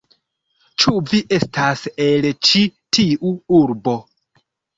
Ĉu 0.83 0.93
vi 1.11 1.19
estas 1.37 1.83
el 2.07 2.25
ĉi 2.49 2.63
tiu 2.99 3.35
urbo? 3.61 3.97